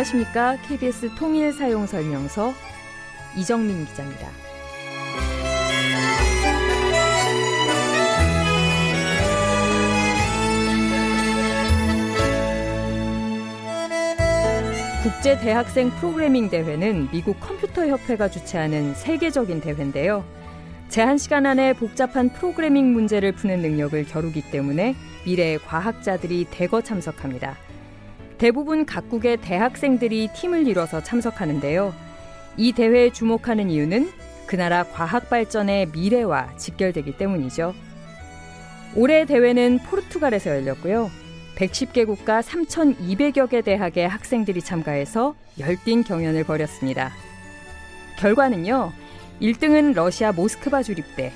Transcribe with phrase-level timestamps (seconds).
[0.00, 0.56] 안녕하십니까.
[0.66, 2.54] KBS 통일 사용 설명서
[3.36, 4.28] 이정민 기자입니다.
[15.02, 20.24] 국제 대학생 프로그래밍 대회는 미국 컴퓨터 협회가 주최하는 세계적인 대회인데요.
[20.88, 27.69] 제한 시간 안에 복잡한 프로그래밍 문제를 푸는 능력을 겨루기 때문에 미래의 과학자들이 대거 참석합니다.
[28.40, 31.92] 대부분 각국의 대학생들이 팀을 이뤄서 참석하는데요.
[32.56, 34.10] 이 대회에 주목하는 이유는
[34.46, 37.74] 그 나라 과학 발전의 미래와 직결되기 때문이죠.
[38.96, 41.10] 올해 대회는 포르투갈에서 열렸고요.
[41.56, 47.12] 110개 국가 3,200여 개 대학의 학생들이 참가해서 열띤 경연을 벌였습니다.
[48.16, 48.90] 결과는요.
[49.42, 51.30] 1등은 러시아 모스크바 주립대,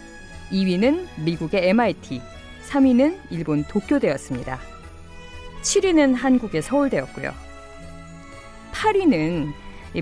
[0.50, 2.22] 2위는 미국의 MIT,
[2.66, 4.73] 3위는 일본 도쿄대였습니다.
[5.64, 7.32] 7위는 한국의 서울대였고요.
[8.72, 9.52] 8위는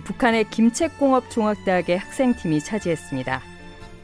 [0.05, 3.41] 북한의 김책공업종합대학의 학생팀이 차지했습니다.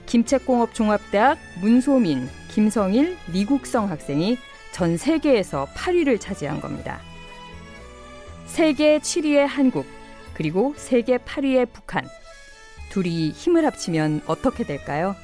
[0.07, 4.39] 김책공업종합대학 문소민, 김성일, 리국성 학생이
[4.73, 7.01] 전 세계에서 8위를 차지한 겁니다.
[8.47, 9.87] 세계 7위의 한국,
[10.35, 12.07] 그리고 세계 8위의 북한.
[12.91, 15.15] 둘이 힘을 합치면 어떻게 될까요?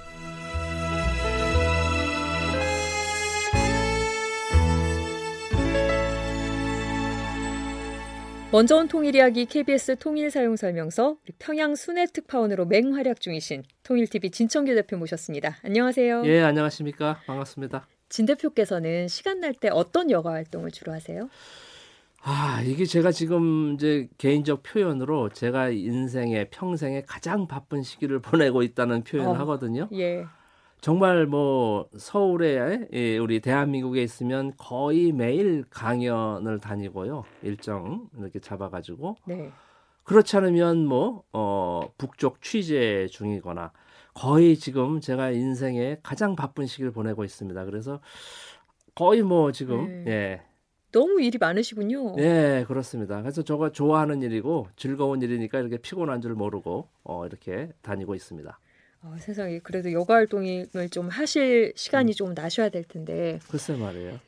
[8.55, 14.73] 먼저 온 통일 이야기 KBS 통일 사용 설명서 평양 순회 특파원으로 맹활약 중이신 통일TV 진청규
[14.77, 15.57] 대표 모셨습니다.
[15.65, 16.23] 안녕하세요.
[16.27, 17.19] 예, 안녕하십니까.
[17.27, 17.89] 반갑습니다.
[18.09, 21.29] 진 대표께서는 시간 날 때 어떤 여가 활동을 주로 하세요?
[22.23, 29.03] 아, 이게 제가 지금 이제 개인적 표현으로 제가 인생의 평생에 가장 바쁜 시기를 보내고 있다는
[29.03, 29.89] 표현을 어, 하거든요.
[29.95, 30.27] 예.
[30.85, 37.25] 정말 뭐 서울에 예, 우리 대한민국에 있으면 거의 매일 강연을 다니고요.
[37.41, 39.17] 일정 이렇게 잡아가지고.
[39.25, 39.51] 네.
[40.03, 43.73] 그렇지 않으면 뭐, 어, 북쪽 취재 중이거나
[44.13, 47.65] 거의 지금 제가 인생에 가장 바쁜 시기를 보내고 있습니다.
[47.65, 48.01] 그래서
[48.95, 50.11] 거의 뭐 지금, 네.
[50.11, 50.43] 예.
[50.93, 52.15] 너무 일이 많으시군요.
[52.17, 53.23] 네, 그렇습니다.
[53.23, 58.59] 그래서 저가 좋아하는 일이고 즐거운 일이니까 이렇게 피곤한 줄 모르고 어, 이렇게 다니고 있습니다.
[59.05, 62.15] 어, 세상에 그래도 여가 활동을 좀 하실 시간이 음.
[62.15, 63.39] 좀 나셔야 될 텐데.
[63.49, 64.19] 글쎄 말이에요.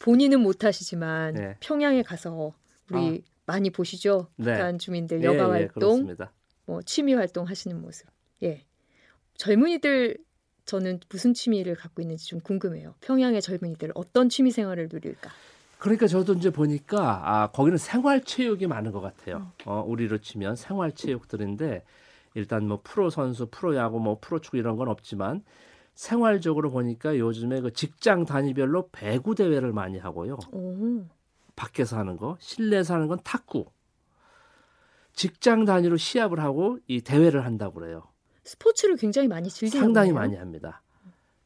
[0.00, 1.56] 본인은 못 하시지만 네.
[1.60, 2.52] 평양에 가서
[2.90, 3.32] 우리 아.
[3.46, 4.26] 많이 보시죠.
[4.36, 4.52] 네.
[4.52, 6.16] 북한 주민들 예, 여가 예, 활동, 예,
[6.66, 8.08] 뭐 취미 활동 하시는 모습.
[8.42, 8.64] 예.
[9.36, 10.18] 젊은이들
[10.64, 12.94] 저는 무슨 취미를 갖고 있는지 좀 궁금해요.
[13.00, 15.30] 평양의 젊은이들 어떤 취미 생활을 누릴까?
[15.78, 19.36] 그러니까 저도 이제 보니까 아 거기는 생활 체육이 많은 것 같아요.
[19.36, 19.50] 음.
[19.64, 21.84] 어, 우리로 치면 생활 체육들인데
[22.38, 25.42] 일단 뭐 프로 선수, 프로 야구, 뭐 프로 축구 이런 건 없지만
[25.94, 30.38] 생활적으로 보니까 요즘에 그 직장 단위별로 배구 대회를 많이 하고요.
[30.52, 31.04] 오.
[31.56, 33.66] 밖에서 하는 거, 실내에서 하는 건 탁구.
[35.12, 38.04] 직장 단위로 시합을 하고 이 대회를 한다고 그래요.
[38.44, 40.82] 스포츠를 굉장히 많이 즐기는 상당히 많이 합니다.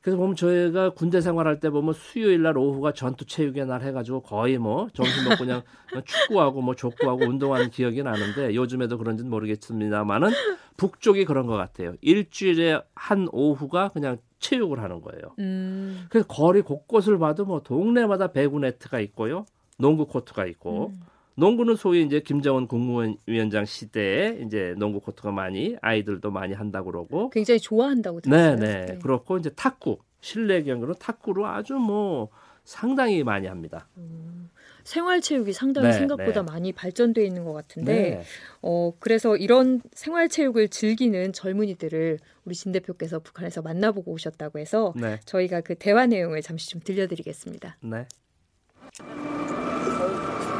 [0.02, 4.58] 그래서 보면 저희가 군대 생활할 때 보면 수요일 날 오후가 전투 체육의 날 해가지고 거의
[4.58, 5.62] 뭐 점심 먹고 그냥
[6.04, 10.30] 축구하고 뭐 족구하고 운동하는 기억이 나는데 요즘에도 그런지는 모르겠습니다만은
[10.76, 11.94] 북쪽이 그런 것 같아요.
[12.00, 15.36] 일주일에 한 오후가 그냥 체육을 하는 거예요.
[15.38, 16.06] 음.
[16.08, 19.46] 그래서 거리 곳곳을 봐도 뭐 동네마다 배구 네트가 있고요,
[19.78, 20.88] 농구 코트가 있고.
[20.88, 21.11] 음.
[21.34, 27.60] 농구는 소위 이제 김정은 국무위원장 시대에 이제 농구 코트가 많이 아이들도 많이 한다고 그러고 굉장히
[27.60, 28.56] 좋아한다고 들었어요.
[28.56, 28.87] 네네.
[28.87, 28.98] 네.
[28.98, 32.28] 그렇고 이제 탁구 실내 경기로 탁구로 아주 뭐
[32.65, 33.88] 상당히 많이 합니다.
[33.97, 34.48] 음,
[34.84, 36.53] 생활체육이 상당히 네, 생각보다 네.
[36.53, 38.22] 많이 발전돼 있는 것 같은데, 네.
[38.62, 45.19] 어 그래서 이런 생활체육을 즐기는 젊은이들을 우리 진 대표께서 북한에서 만나보고 오셨다고 해서 네.
[45.25, 47.78] 저희가 그 대화 내용을 잠시 좀 들려드리겠습니다.
[47.81, 48.06] 네.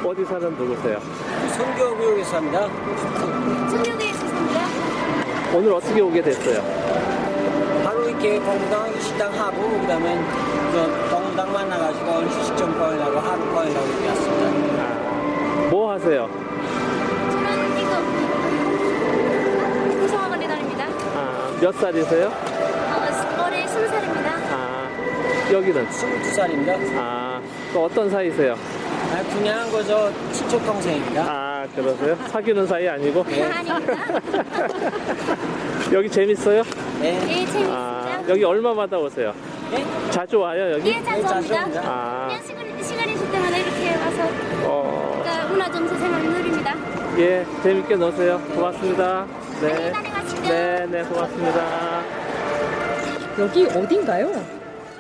[0.05, 0.99] 어디 사는 누구세요?
[1.57, 2.67] 성교구역에 삽니다.
[2.67, 4.61] 성교구역에 삽니다.
[5.55, 6.61] 오늘 어떻게 오게 됐어요?
[7.85, 10.19] 바로 이렇게 공당 시당 하고 그다음에
[11.11, 14.83] 공당 만나가지고 좀 꺼내라고 하루 꺼내라고 이렇게 왔습니다.
[14.83, 16.29] 아, 뭐 하세요?
[17.31, 18.03] 저는 이거
[20.01, 20.87] 구성학원에 다닙니다.
[21.15, 22.27] 아, 몇 살이세요?
[22.27, 24.33] 어, 올해 스무 살입니다.
[24.51, 24.89] 아,
[25.53, 25.91] 여기는?
[25.93, 26.75] 스물두 살입니다.
[26.97, 27.41] 아,
[27.73, 28.57] 또 어떤 사이세요?
[29.13, 31.23] 아, 그냥 그저 친척 동생입니다.
[31.29, 32.17] 아 그러세요?
[32.29, 33.23] 사귀는 사이 아니고?
[33.25, 33.43] 네.
[33.43, 33.93] 아닙니다.
[35.93, 36.63] 여기 재밌어요?
[36.99, 37.13] 네.
[37.13, 37.73] 네, 재밌습니다.
[37.75, 39.35] 아, 여기 얼마마다 오세요?
[39.71, 39.85] 네?
[40.11, 40.93] 자주 와요 여기?
[40.93, 41.83] 네, 자주 옵니다.
[41.85, 42.29] 아.
[42.29, 44.23] 그냥 시간, 시간 있을 때마다 이렇게 와서
[44.65, 45.21] 어...
[45.23, 46.75] 그러니까 문화점수 생활을 누립니다.
[47.19, 48.41] 예, 재밌게 노세요.
[48.55, 49.27] 고맙습니다.
[49.61, 49.93] 네.
[50.43, 52.03] 네, 네, 고맙습니다.
[53.39, 54.43] 여기 어딘가요?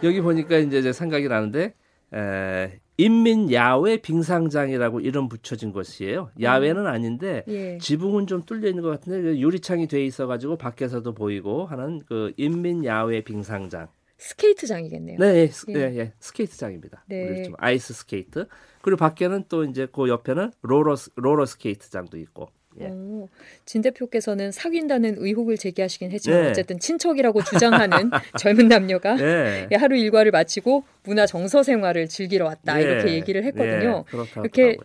[0.02, 1.72] 여기 보니까 이제 생각이 나는데
[2.14, 6.30] 에, 인민 야외 빙상장이라고 이름 붙여진 것이에요.
[6.40, 7.78] 야외는 아닌데 예.
[7.78, 12.84] 지붕은 좀 뚫려 있는 것 같은데 그 유리창이 돼 있어가지고 밖에서도 보이고 하는 그 인민
[12.84, 13.88] 야외 빙상장.
[14.18, 15.18] 스케이트장이겠네요.
[15.18, 17.04] 네, 예, 예, 예 스케이트장입니다.
[17.08, 17.50] 네.
[17.58, 18.46] 아이스 스케이트.
[18.80, 22.50] 그리고 밖에는 또 이제 그 옆에는 로러 롤러 스케이트장도 있고.
[22.80, 22.86] 예.
[22.86, 23.28] 오,
[23.64, 26.50] 진 대표께서는 사귄다는 의혹을 제기하시긴 했지만 네.
[26.50, 29.68] 어쨌든 친척이라고 주장하는 젊은 남녀가 네.
[29.76, 32.82] 하루 일과를 마치고 문화 정서 생활을 즐기러 왔다 네.
[32.82, 34.04] 이렇게 얘기를 했거든요.
[34.36, 34.76] 이렇게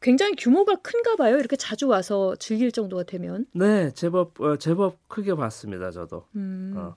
[0.00, 1.38] 굉장히 규모가 큰가 봐요.
[1.38, 3.46] 이렇게 자주 와서 즐길 정도가 되면.
[3.52, 5.90] 네, 제법 어, 제법 크게 봤습니다.
[5.90, 6.24] 저도.
[6.36, 6.94] 음, 어.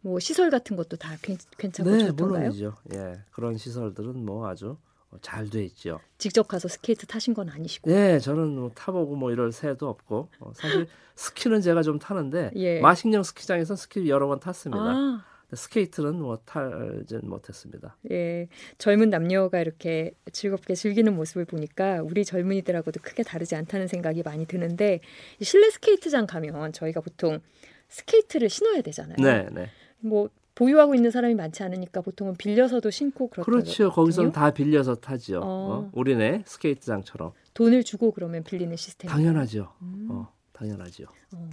[0.00, 1.16] 뭐 시설 같은 것도 다
[1.58, 2.38] 괜찮고 네, 좋던가요?
[2.38, 2.74] 물론이죠.
[2.94, 4.78] 예, 그런 시설들은 뭐 아주 어,
[5.22, 6.00] 잘 돼 있죠.
[6.18, 7.90] 직접 가서 스케이트 타신 건 아니시고?
[7.90, 12.80] 네, 저는 뭐 타보고 뭐 이럴 새도 없고 어, 사실 스키는 제가 좀 타는데 예.
[12.80, 14.82] 마식령 스키장에서 스키 여러 번 탔습니다.
[14.84, 15.24] 아.
[15.54, 17.96] 스케이트는 뭐 탈진 못했습니다.
[18.10, 24.44] 예, 젊은 남녀가 이렇게 즐겁게 즐기는 모습을 보니까 우리 젊은이들하고도 크게 다르지 않다는 생각이 많이
[24.46, 25.00] 드는데
[25.40, 27.40] 실내 스케이트장 가면 저희가 보통
[27.88, 29.16] 스케이트를 신어야 되잖아요.
[29.18, 29.70] 네, 네.
[30.00, 30.28] 뭐
[30.58, 33.48] 보유하고 있는 사람이 많지 않으니까 보통은 빌려서도 신고 그렇죠.
[33.48, 33.90] 그렇죠.
[33.92, 35.38] 거기서는 다 빌려서 타죠.
[35.38, 35.42] 어.
[35.44, 35.90] 어.
[35.92, 37.30] 우리네 스케이트장처럼.
[37.54, 39.08] 돈을 주고 그러면 빌리는 시스템.
[39.08, 39.72] 당연하죠.
[39.82, 40.08] 음.
[40.10, 41.04] 어, 당연하죠.
[41.36, 41.50] 어.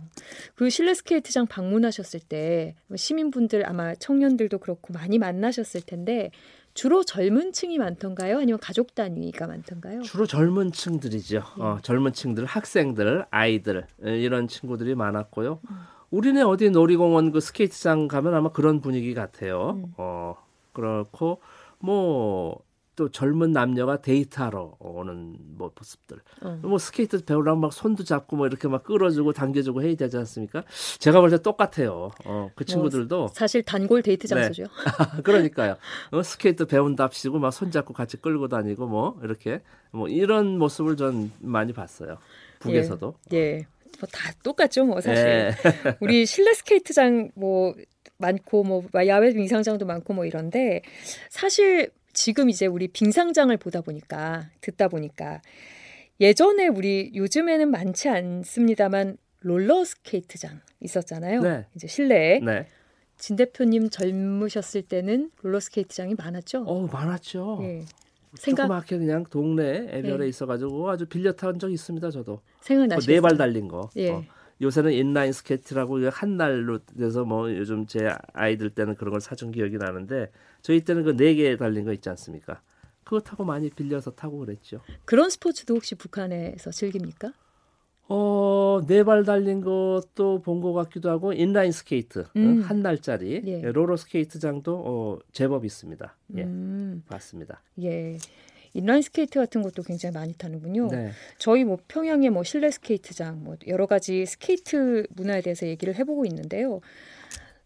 [0.55, 6.31] 그 실내 스케이트장 방문하셨을 때 시민분들 아마 청년들도 그렇고 많이 만나셨을 텐데
[6.73, 8.39] 주로 젊은 층이 많던가요?
[8.39, 10.01] 아니면 가족 단위가 많던가요?
[10.01, 11.35] 주로 젊은 층들이죠.
[11.35, 11.61] 예.
[11.61, 15.59] 어, 젊은 층들, 학생들, 아이들 이런 친구들이 많았고요.
[15.69, 15.77] 음.
[16.15, 19.71] 우리네 어디 놀이공원 그 스케이트장 가면 아마 그런 분위기 같아요.
[19.71, 19.93] 음.
[19.97, 20.35] 어
[20.73, 21.41] 그렇고
[21.79, 22.65] 뭐
[22.95, 26.17] 또 젊은 남녀가 데이트하러 오는 뭐 모습들.
[26.41, 26.59] 어.
[26.61, 30.63] 뭐 스케이트 배우려면 막 손도 잡고 뭐 이렇게 막 끌어주고 당겨주고 해야 되지 않습니까?
[30.99, 32.11] 제가 볼 때 똑같아요.
[32.25, 34.35] 어, 그뭐 친구들도 뭐 사실 단골 데이트 네.
[34.35, 34.63] 장소죠.
[34.63, 35.21] 네.
[35.23, 35.75] 그러니까요.
[36.11, 41.73] 어, 스케이트 배운답시고 막 손잡고 같이 끌고 다니고 뭐 이렇게 뭐 이런 모습을 전 많이
[41.73, 42.17] 봤어요.
[42.59, 43.15] 북에서도.
[43.33, 43.37] 예.
[43.37, 43.67] 예.
[43.99, 45.23] 뭐 다 똑같죠, 뭐 사실.
[45.23, 45.51] 네.
[46.01, 47.75] 우리 실내 스케이트장 뭐
[48.17, 50.81] 많고 뭐 야외 빙상장도 많고 뭐 이런데
[51.29, 55.41] 사실 지금 이제 우리 빙상장을 보다 보니까 듣다 보니까
[56.21, 61.41] 예전에 우리 요즘에는 많지 않습니다만 롤러 스케이트장 있었잖아요.
[61.41, 61.65] 네.
[61.75, 62.39] 이제 실내에.
[62.39, 62.67] 네.
[63.17, 66.63] 진 대표님 젊으셨을 때는 롤러 스케이트장이 많았죠?
[66.67, 67.59] 어, 많았죠.
[67.63, 67.85] 예.
[68.35, 70.27] 생각 조그맣게 그냥 동네 애별에 네.
[70.27, 72.09] 있어가지고 아주 빌려 탄 적이 있습니다.
[72.11, 73.11] 저도 생각나시죠?
[73.11, 73.89] 네발 달린 거.
[73.95, 74.11] 예.
[74.11, 74.23] 어.
[74.61, 79.77] 요새는 인라인 스케이트라고 한 날로 돼서 뭐 요즘 제 아이들 때는 그런 걸 사준 기억이
[79.77, 82.61] 나는데 저희 때는 그 네 개 달린 거 있지 않습니까?
[83.03, 84.79] 그거 타고 많이 빌려서 타고 그랬죠.
[85.03, 87.33] 그런 스포츠도 혹시 북한에서 즐깁니까?
[88.07, 92.61] 어, 네 발 달린 것도 본 것 같기도 하고 인라인 스케이트 어, 음.
[92.61, 93.61] 한 날짜리 예.
[93.71, 96.15] 로러 스케이트장도 어, 제법 있습니다.
[96.37, 97.03] 예, 음.
[97.07, 97.61] 봤습니다.
[97.81, 98.17] 예.
[98.73, 100.89] 인라인 스케이트 같은 것도 굉장히 많이 타는군요.
[100.91, 101.11] 네.
[101.37, 106.81] 저희 뭐 평양에 뭐 실내 스케이트장 뭐 여러 가지 스케이트 문화에 대해서 얘기를 해보고 있는데요.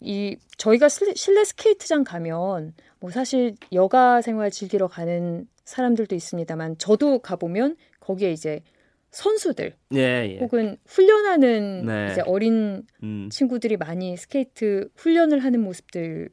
[0.02, 7.76] 이 저희가 실내 스케이트장 가면 뭐 사실 여가 생활 즐기러 가는 사람들도 있습니다만 저도 가보면
[8.00, 8.62] 거기에 이제
[9.12, 10.40] 선수들 예, 예.
[10.40, 12.12] 혹은 훈련하는 네.
[12.12, 13.30] 이제 어린 음.
[13.32, 16.30] 친구들이 많이 스케이트 훈련을 하는 모습들을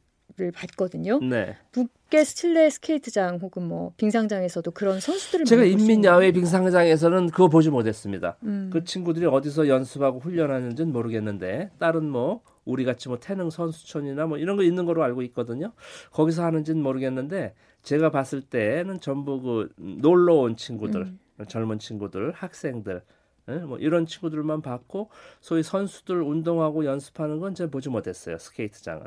[0.55, 1.21] 봤거든요.
[1.21, 1.57] 네.
[1.73, 8.37] 북계 실내 스케이트장 혹은 뭐 빙상장에서도 그런 선수들을 제가 인민야외 빙상장에서는 그거 보지 못했습니다.
[8.43, 8.71] 음.
[8.73, 14.57] 그 친구들이 어디서 연습하고 훈련하는지는 모르겠는데 다른 뭐 우리 같이 뭐 태능 선수촌이나 뭐 이런
[14.57, 15.73] 거 있는 거로 알고 있거든요.
[16.11, 21.03] 거기서 하는지는 모르겠는데 제가 봤을 때는 전부 그 놀러 온 친구들.
[21.03, 21.19] 음.
[21.49, 23.03] 젊은 친구들, 학생들
[23.49, 23.55] 예?
[23.55, 28.39] 뭐 이런 친구들만 봤고 소위 선수들 운동하고 연습하는 건 제가 보지 못했어요.
[28.39, 29.07] 스케이트장은.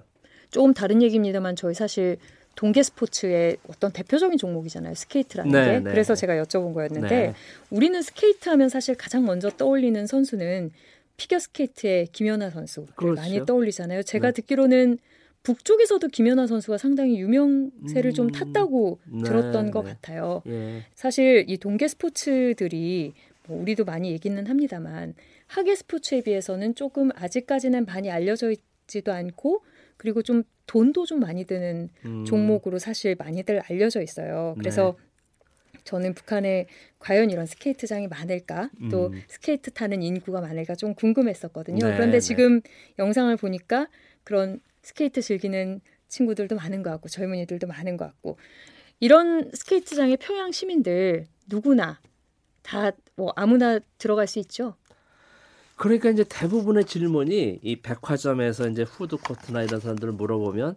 [0.49, 2.17] 조금 다른 얘기입니다만 저희 사실
[2.55, 4.95] 동계 스포츠의 어떤 대표적인 종목이잖아요.
[4.95, 5.79] 스케이트라는 네, 게.
[5.79, 5.91] 네.
[5.91, 7.33] 그래서 제가 여쭤본 거였는데 네.
[7.69, 10.71] 우리는 스케이트 하면 사실 가장 먼저 떠올리는 선수는
[11.15, 13.21] 피겨 스케이트의 김연아 선수 그렇죠.
[13.21, 14.03] 많이 떠올리잖아요.
[14.03, 14.41] 제가 네.
[14.41, 14.97] 듣기로는
[15.43, 19.91] 북쪽에서도 김연아 선수가 상당히 유명세를 음, 좀 탔다고 네, 들었던 것 네.
[19.91, 20.41] 같아요.
[20.47, 20.83] 예.
[20.95, 23.13] 사실 이 동계 스포츠들이
[23.47, 25.15] 뭐 우리도 많이 얘기는 합니다만
[25.47, 29.63] 하계 스포츠에 비해서는 조금 아직까지는 많이 알려져 있지도 않고
[29.97, 32.25] 그리고 좀 돈도 좀 많이 드는 음.
[32.25, 34.55] 종목으로 사실 많이들 알려져 있어요.
[34.59, 35.09] 그래서 네.
[35.83, 36.67] 저는 북한에
[36.99, 39.21] 과연 이런 스케이트장이 많을까 또 음.
[39.27, 41.87] 스케이트 타는 인구가 많을까 좀 궁금했었거든요.
[41.87, 42.19] 네, 그런데 네.
[42.19, 42.61] 지금
[42.99, 43.87] 영상을 보니까
[44.23, 48.37] 그런 스케이트 즐기는 친구들도 많은 것 같고 젊은이들도 많은 것 같고
[48.99, 51.99] 이런 스케이트장에 평양 시민들 누구나
[52.63, 54.75] 다 뭐 아무나 들어갈 수 있죠.
[55.75, 60.75] 그러니까 이제 대부분의 질문이 이 백화점에서 이제 푸드 코트나 이런 사람들을 물어보면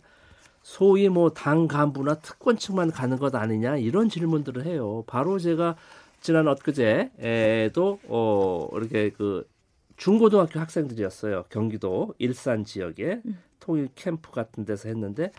[0.63, 5.05] 소위 뭐 당 간부나 특권층만 가는 것 아니냐 이런 질문들을 해요.
[5.07, 5.77] 바로 제가
[6.21, 9.49] 지난 엊그제에도 어 이렇게 그
[9.97, 11.45] 중고등학교 학생들이었어요.
[11.49, 13.39] 경기도 일산 지역에 음.
[13.63, 15.31] 통일 캠프 같은 데서 했는데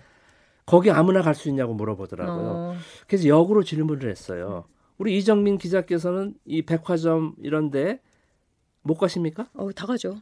[0.65, 2.49] 거기 아무나 갈 수 있냐고 물어보더라고요.
[2.49, 2.75] 어.
[3.07, 4.63] 그래서 역으로 질문을 했어요.
[4.97, 7.99] 우리 이정민 기자께서는 이 백화점 이런데
[8.81, 9.49] 못 가십니까?
[9.53, 10.21] 어, 다 가죠.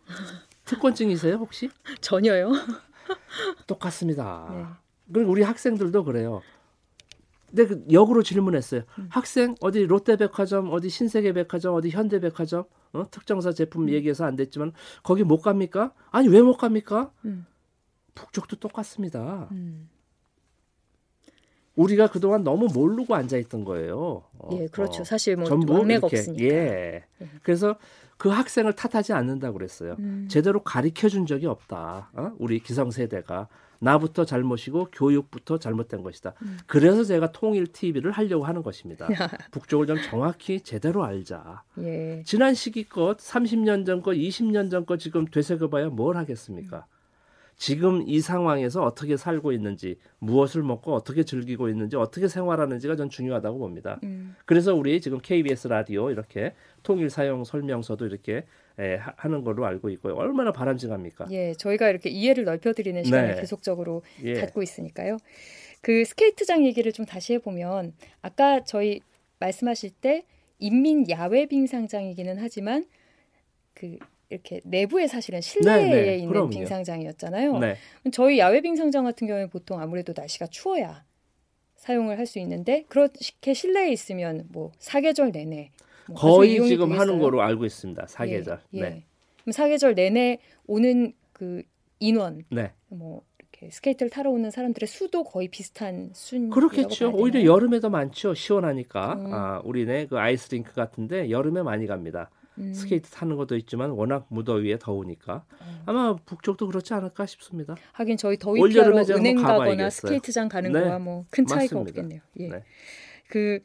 [0.66, 1.70] 특권증이세요 혹시?
[2.02, 2.52] 전혀요.
[3.68, 4.48] 똑같습니다.
[4.52, 4.66] 네.
[5.14, 6.42] 그리고 우리 학생들도 그래요.
[7.50, 8.82] 근데 그 역으로 질문했어요.
[8.98, 9.08] 음.
[9.12, 13.06] 학생 어디 롯데백화점, 어디 신세계백화점, 어디 현대백화점, 어?
[13.12, 13.90] 특정사 제품 음.
[13.90, 14.72] 얘기해서 안 됐지만
[15.04, 15.94] 거기 못 갑니까?
[16.12, 17.12] 아니 왜 못 갑니까?
[17.26, 17.46] 음.
[18.16, 19.48] 북쪽도 똑같습니다.
[19.52, 19.90] 음.
[21.76, 24.24] 우리가 그동안 너무 모르고 앉아 있던 거예요.
[24.38, 25.02] 어, 예, 그렇죠.
[25.02, 26.44] 어, 사실 뭐 전부 이렇게 없으니까.
[26.44, 27.04] 예.
[27.22, 27.28] 예.
[27.44, 27.78] 그래서
[28.18, 29.96] 그 학생을 탓하지 않는다고 그랬어요.
[30.00, 30.28] 음.
[30.30, 32.12] 제대로 가르쳐 준 적이 없다.
[32.14, 32.32] 어?
[32.40, 33.48] 우리 기성세대가
[33.80, 36.36] 나부터 잘못이고 교육부터 잘못된 것이다.
[36.44, 36.60] 음.
[36.68, 39.08] 그래서 제가 통일 TV를 하려고 하는 것입니다.
[39.52, 41.64] 북쪽을 좀 정확히 제대로 알자.
[41.80, 42.22] 예.
[42.24, 46.78] 지난 시기 것, 30년 전 것, 20년 전것 지금 되새겨봐야 뭘 하겠습니까?
[46.78, 47.01] 음.
[47.62, 53.60] 지금 이 상황에서 어떻게 살고 있는지, 무엇을 먹고 어떻게 즐기고 있는지, 어떻게 생활하는지가 전 중요하다고
[53.60, 54.00] 봅니다.
[54.02, 54.36] 음.
[54.46, 58.46] 그래서 우리 지금 KBS 라디오 이렇게 통일 사용 설명서도 이렇게
[58.80, 60.16] 예, 하는 걸로 알고 있고요.
[60.16, 61.28] 얼마나 바람직합니까?
[61.30, 63.42] 예, 저희가 이렇게 이해를 넓혀드리는 시간을 네.
[63.42, 64.34] 계속적으로 예.
[64.34, 65.18] 갖고 있으니까요.
[65.82, 69.02] 그 스케이트장 얘기를 좀 다시 해보면 아까 저희
[69.38, 70.26] 말씀하실 때
[70.58, 72.88] 인민 야외 빙상장이기는 하지만
[73.76, 74.00] 그
[74.32, 76.16] 이렇게 내부에 사실은 실내에 네, 네.
[76.18, 76.50] 있는 그럼요.
[76.50, 77.60] 빙상장이었잖아요.
[77.60, 77.76] 네.
[78.14, 81.04] 저희 야외 빙상장 같은 경우에 보통 아무래도 날씨가 추워야
[81.76, 85.72] 사용을 할 수 있는데 그렇게 실내에 있으면 뭐 사계절 내내
[86.08, 87.00] 뭐 거의 지금 되겠어요.
[87.00, 88.06] 하는 거로 알고 있습니다.
[88.08, 88.60] 사계절.
[88.74, 88.82] 예, 예.
[88.82, 89.04] 네.
[89.42, 91.64] 그럼 사계절 내내 오는 그
[92.00, 92.72] 인원, 네.
[92.88, 96.50] 뭐 이렇게 스케이트를 타러 오는 사람들의 수도 거의 비슷한 순.
[96.52, 97.12] 그렇겠죠.
[97.14, 98.34] 오히려 여름에 더 많죠.
[98.34, 99.14] 시원하니까.
[99.14, 99.34] 음.
[99.34, 102.30] 아, 우리네 그 아이스링크 같은데 여름에 많이 갑니다.
[102.58, 102.74] 음.
[102.74, 105.82] 스케이트 타는 것도 있지만 워낙 무더위에 더우니까 음.
[105.86, 107.76] 아마 북쪽도 그렇지 않을까 싶습니다.
[107.94, 110.82] 하긴 저희 더위 피하러 은행 가거나 스케이트장 가는 네.
[110.82, 111.90] 거와 뭐 큰 차이가 맞습니다.
[112.02, 112.22] 없겠네요.
[112.40, 112.48] 예.
[112.50, 112.64] 네.
[113.30, 113.60] 그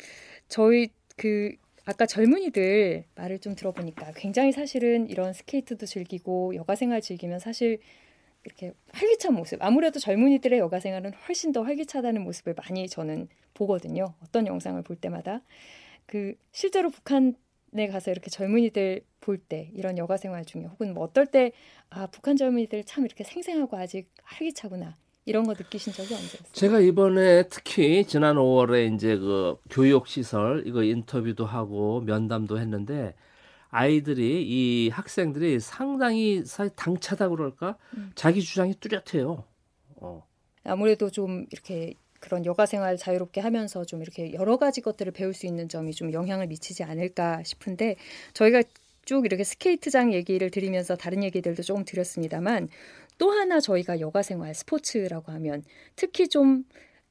[0.48, 7.38] 저희 그 아까 젊은이들 말을 좀 들어보니까 굉장히 사실은 이런 스케이트도 즐기고 여가 생활 즐기면
[7.38, 7.78] 사실
[8.44, 14.14] 이렇게 활기찬 모습 아무래도 젊은이들의 여가 생활은 훨씬 더 활기차다는 모습을 많이 저는 보거든요.
[14.22, 15.42] 어떤 영상을 볼 때마다
[16.06, 17.34] 그 실제로 북한
[17.74, 21.52] 에 가서 이렇게 젊은이들 볼 때 이런 여가 생활 중에 혹은 뭐 어떨 때
[21.90, 26.52] 아 북한 젊은이들 참 이렇게 생생하고 아직 활기차구나 이런 거 느끼신 적이 언제였어요?
[26.52, 33.14] 제가 이번에 특히 지난 5월에 이제 그 교육 시설 이거 인터뷰도 하고 면담도 했는데
[33.68, 36.42] 아이들이 이 학생들이 상당히
[36.76, 38.12] 당차다 그럴까 음.
[38.14, 39.44] 자기 주장이 뚜렷해요.
[39.96, 40.26] 어.
[40.64, 41.94] 아무래도 좀 이렇게
[42.26, 46.12] 그런 여가 생활 자유롭게 하면서 좀 이렇게 여러 가지 것들을 배울 수 있는 점이 좀
[46.12, 47.94] 영향을 미치지 않을까 싶은데
[48.34, 48.64] 저희가
[49.04, 52.68] 쭉 이렇게 스케이트장 얘기를 드리면서 다른 얘기들도 조금 드렸습니다만
[53.18, 55.62] 또 하나 저희가 여가 생활 스포츠라고 하면
[55.94, 56.64] 특히 좀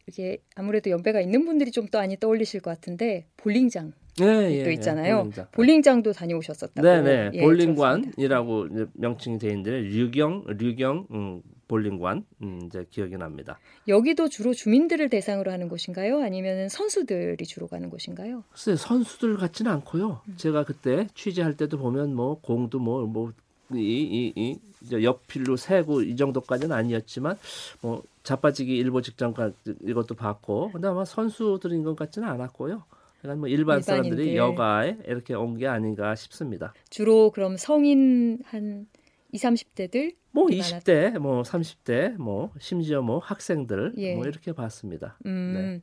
[0.05, 4.73] 이게 아무래도 연배가 있는 분들이 좀또 많이 떠올리실 것 같은데 볼링장 네, 예, 또 예,
[4.73, 5.07] 있잖아요.
[5.07, 5.47] 예, 볼링장.
[5.51, 6.81] 볼링장도 다녀오셨었다고.
[6.81, 7.31] 네네.
[7.33, 13.59] 예, 볼링관이라고 명칭이 돼 있는데 류경 류경 음, 볼링관 음, 이제 기억이 납니다.
[13.87, 16.21] 여기도 주로 주민들을 대상으로 하는 곳인가요?
[16.21, 18.43] 아니면 선수들이 주로 가는 곳인가요?
[18.51, 20.21] 글쎄 선수들 같지는 않고요.
[20.27, 20.33] 음.
[20.37, 23.31] 제가 그때 취재할 때도 보면 뭐 공도 뭐 뭐
[23.73, 24.59] 이이이
[24.91, 27.37] 옆필로 세고 이 정도까지는 아니었지만
[27.81, 32.83] 뭐 자빠지기 일보 직전까지 이것도 봤고 근데 아마 선수들인 것 같지는 않았고요.
[33.21, 33.83] 그러니까 뭐 일반 일반인들.
[33.83, 36.73] 사람들이 여가에 이렇게 온 게 아닌가 싶습니다.
[36.89, 38.87] 주로 그럼 성인 한
[39.31, 39.45] 20,
[39.75, 41.19] 30대들 뭐 20대, 많았...
[41.21, 44.15] 뭐 30대, 뭐 심지어 뭐 학생들 예.
[44.15, 45.17] 뭐 이렇게 봤습니다.
[45.25, 45.81] 음, 네.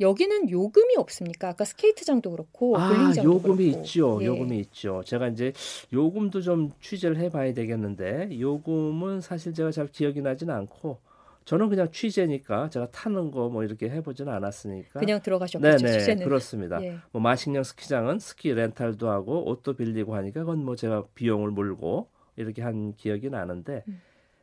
[0.00, 1.48] 여기는 요금이 없습니까?
[1.48, 3.80] 아까 스케이트장도 그렇고 아, 볼링장도 요금이 그렇고.
[3.80, 4.18] 있죠.
[4.20, 4.26] 예.
[4.26, 5.02] 요금이 있죠.
[5.06, 5.52] 제가 이제
[5.92, 10.98] 요금도 좀 취재를 해봐야 되겠는데 요금은 사실 제가 잘 기억이 나지는 않고
[11.44, 15.76] 저는 그냥 취재니까 제가 타는 거 뭐 이렇게 해보지는 않았으니까 그냥 들어가셨겠죠.
[15.78, 16.24] 네네 취재는.
[16.24, 16.82] 그렇습니다.
[16.82, 16.96] 예.
[17.12, 22.62] 뭐 마식령 스키장은 스키 렌탈도 하고 옷도 빌리고 하니까 그건 뭐 제가 비용을 물고 이렇게
[22.62, 24.00] 한 기억이 나는데 음.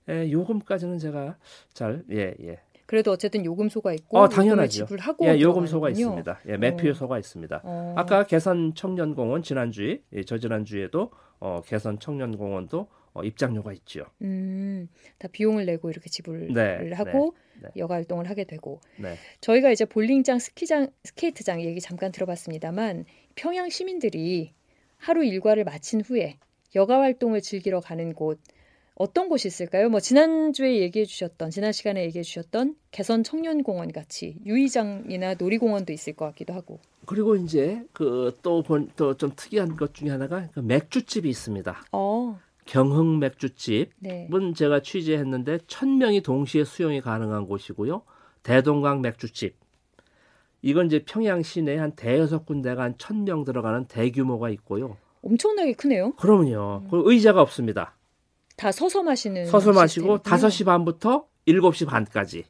[0.10, 1.38] 에, 요금까지는 제가
[1.74, 2.60] 잘 예 예.
[2.86, 4.86] 그래도 어쨌든 요금소가 있고 어, 당연하죠.
[4.86, 6.40] 지불하고 예, 요금소가 있습니다.
[6.50, 7.20] 예, 매표소가 어.
[7.20, 7.62] 있습니다.
[7.64, 7.94] 어.
[7.98, 14.06] 아까 개선 청년공원 지난주에 예, 저 지난주에도 어, 개선 청년공원도 어, 입장료가 있죠.
[14.22, 14.88] 음,
[15.18, 17.70] 다 비용을 내고 이렇게 지불을 네, 하고 네, 네.
[17.78, 19.16] 여가 활동을 하게 되고 네.
[19.42, 24.54] 저희가 이제 볼링장, 스키장, 스케이트장 얘기 잠깐 들어봤습니다만 평양 시민들이
[24.98, 26.38] 하루 일과를 마친 후에
[26.76, 28.40] 여가 활동을 즐기러 가는 곳
[28.96, 29.90] 어떤 곳이 있을까요?
[29.90, 36.26] 뭐 지난주에 얘기해 주셨던 지난 시간에 얘기해 주셨던 개선 청년공원 같이 유의장이나 놀이공원도 있을 것
[36.26, 36.80] 같기도 하고.
[37.08, 41.84] 그리고 이제 그또또좀 특이한 것 중에 하나가 그 맥주집이 있습니다.
[41.94, 42.40] 어.
[42.66, 44.28] 경흥 맥주집은 네.
[44.56, 48.04] 제가 취재했는데 천 명이 동시에 수용이 가능한 곳이고요.
[48.44, 49.56] 대동강 맥주집
[50.62, 54.98] 이건 이제 평양 시내 한 대여섯 군데가 한천명 들어가는 대규모가 있고요.
[55.24, 56.14] 엄청나게 크네요.
[56.16, 56.84] 그럼요.
[56.92, 57.02] 음.
[57.06, 57.96] 의자가 없습니다.
[58.58, 62.46] 다 서서 마시는 서서 마시고 5시 반부터 7시 반까지.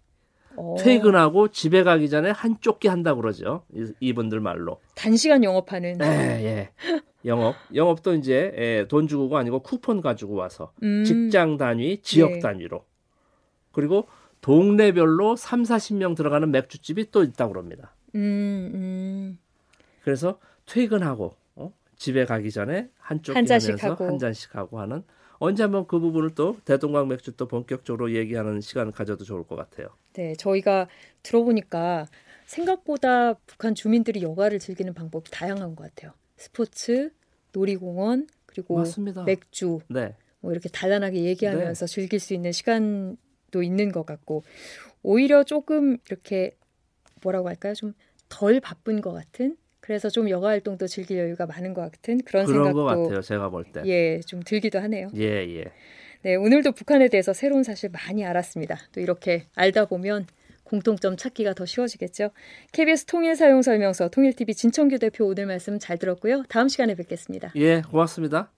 [0.57, 0.73] 오.
[0.73, 0.77] 어.
[0.77, 3.63] 퇴근하고 집에 가기 전에 한 쪽기 한다 그러죠.
[3.99, 4.79] 이분들 말로.
[4.95, 5.97] 단시간 영업하는.
[5.97, 6.69] 네, 예.
[7.25, 7.55] 영업.
[7.73, 11.03] 영업도 이제 예, 돈 주고가 아니고 쿠폰 가지고 와서 음.
[11.03, 12.39] 직장 단위, 지역 네.
[12.39, 12.83] 단위로.
[13.71, 14.07] 그리고
[14.41, 17.93] 동네별로 3, 40명 들어가는 맥주집이 또 있다고 그럽니다.
[18.15, 19.39] 음, 음.
[20.03, 21.73] 그래서 퇴근하고 어?
[21.95, 25.03] 집에 가기 전에 한쪽 한 잔씩 하고 한 잔씩 하고 하는
[25.37, 29.87] 언제 한번 그 부분을 또 대동강 맥주 또 본격적으로 얘기하는 시간을 가져도 좋을 것 같아요.
[30.13, 30.87] 네, 저희가
[31.23, 32.07] 들어보니까
[32.45, 36.13] 생각보다 북한 주민들이 여가를 즐기는 방법이 다양한 것 같아요.
[36.41, 37.11] 스포츠,
[37.53, 39.23] 놀이공원, 그리고 맞습니다.
[39.23, 40.15] 맥주, 네.
[40.39, 41.93] 뭐 이렇게 단란하게 얘기하면서 네.
[41.93, 44.43] 즐길 수 있는 시간도 있는 것 같고
[45.03, 46.57] 오히려 조금 이렇게
[47.21, 47.73] 뭐라고 할까요?
[47.73, 47.93] 좀
[48.31, 52.63] 덜 바쁜 것 같은 그래서 좀 여가 활동도 즐길 여유가 많은 것 같은 그런, 그런
[52.63, 53.21] 생각도 같아요.
[53.21, 53.81] 제가 볼 때.
[53.85, 55.09] 예, 좀 들기도 하네요.
[55.15, 55.65] 예, 예.
[56.23, 58.77] 네, 오늘도 북한에 대해서 새로운 사실 많이 알았습니다.
[58.93, 60.27] 또 이렇게 알다 보면
[60.71, 62.31] 공통점 찾기가 더 쉬워지겠죠.
[62.71, 66.43] KBS 통일 사용 설명서 통일TV 진청규 대표 오늘 말씀 잘 들었고요.
[66.47, 67.51] 다음 시간에 뵙겠습니다.
[67.57, 68.51] 예, 고맙습니다.